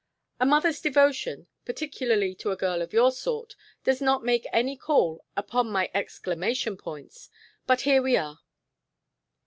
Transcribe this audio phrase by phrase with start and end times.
[0.39, 5.23] "A mother's devotion, particularly to a girl of your sort, does not make any call
[5.37, 7.29] upon my exclamation points.
[7.67, 8.39] But here we are."